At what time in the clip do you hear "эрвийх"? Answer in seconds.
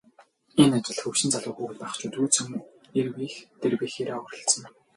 2.99-3.35